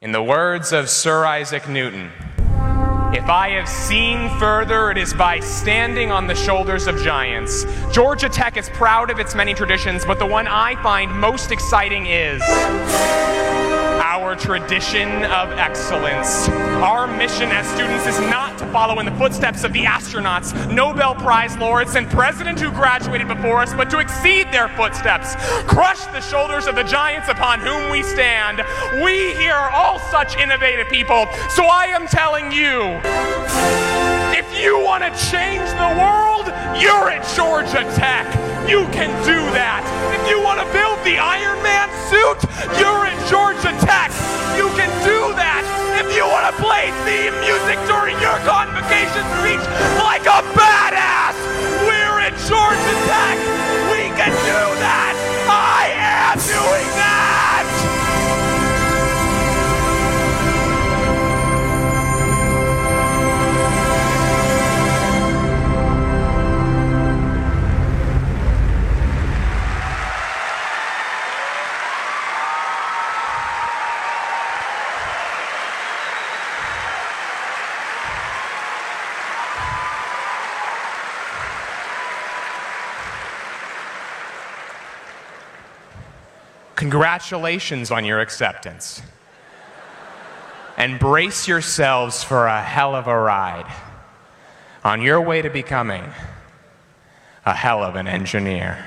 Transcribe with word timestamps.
In 0.00 0.12
the 0.12 0.22
words 0.22 0.70
of 0.72 0.88
Sir 0.88 1.24
Isaac 1.24 1.68
Newton, 1.68 2.12
if 3.12 3.24
I 3.24 3.48
have 3.58 3.68
seen 3.68 4.30
further, 4.38 4.92
it 4.92 4.96
is 4.96 5.12
by 5.12 5.40
standing 5.40 6.12
on 6.12 6.28
the 6.28 6.36
shoulders 6.36 6.86
of 6.86 7.02
giants. 7.02 7.66
Georgia 7.90 8.28
Tech 8.28 8.56
is 8.56 8.68
proud 8.68 9.10
of 9.10 9.18
its 9.18 9.34
many 9.34 9.54
traditions, 9.54 10.04
but 10.04 10.20
the 10.20 10.26
one 10.26 10.46
I 10.46 10.80
find 10.84 11.10
most 11.18 11.50
exciting 11.50 12.06
is 12.06 12.40
our 14.18 14.34
tradition 14.34 15.08
of 15.26 15.52
excellence. 15.52 16.48
Our 16.82 17.06
mission 17.06 17.50
as 17.50 17.66
students 17.68 18.04
is 18.06 18.18
not 18.28 18.58
to 18.58 18.66
follow 18.72 18.98
in 18.98 19.06
the 19.06 19.12
footsteps 19.12 19.62
of 19.62 19.72
the 19.72 19.84
astronauts, 19.84 20.52
Nobel 20.74 21.14
Prize 21.14 21.56
laureates, 21.56 21.94
and 21.94 22.10
presidents 22.10 22.60
who 22.60 22.70
graduated 22.72 23.28
before 23.28 23.60
us, 23.60 23.72
but 23.74 23.88
to 23.90 24.00
exceed 24.00 24.50
their 24.50 24.68
footsteps, 24.70 25.36
crush 25.66 26.04
the 26.06 26.20
shoulders 26.20 26.66
of 26.66 26.74
the 26.74 26.82
giants 26.82 27.28
upon 27.28 27.60
whom 27.60 27.92
we 27.92 28.02
stand. 28.02 28.58
We 29.04 29.34
here 29.34 29.54
are 29.54 29.70
all 29.70 30.00
such 30.10 30.36
innovative 30.36 30.88
people, 30.88 31.26
so 31.50 31.64
I 31.64 31.86
am 31.86 32.08
telling 32.08 32.50
you. 32.50 32.98
If 34.36 34.60
you 34.60 34.82
want 34.84 35.04
to 35.04 35.10
change 35.30 35.68
the 35.78 35.94
world, 35.94 36.46
you're 36.82 37.08
at 37.08 37.22
Georgia 37.36 37.84
Tech. 37.94 38.26
You 38.68 38.84
can 38.88 39.10
do 39.24 39.38
that. 39.54 40.17
Theme 47.08 47.32
music 47.40 47.78
during 47.88 48.16
your 48.20 48.36
convocation 48.44 49.24
speech 49.40 49.64
like 49.96 50.28
a 50.28 50.44
badass, 50.52 50.67
Congratulations 86.78 87.90
on 87.90 88.04
your 88.04 88.20
acceptance. 88.20 89.02
And 90.76 91.00
brace 91.00 91.48
yourselves 91.48 92.22
for 92.22 92.46
a 92.46 92.62
hell 92.62 92.94
of 92.94 93.08
a 93.08 93.18
ride 93.18 93.66
on 94.84 95.02
your 95.02 95.20
way 95.20 95.42
to 95.42 95.50
becoming 95.50 96.04
a 97.44 97.52
hell 97.52 97.82
of 97.82 97.96
an 97.96 98.06
engineer. 98.06 98.78